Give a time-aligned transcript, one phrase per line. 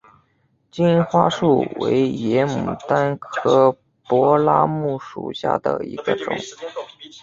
[0.71, 3.77] 金花树为野牡丹科
[4.09, 6.35] 柏拉木属下的一个种。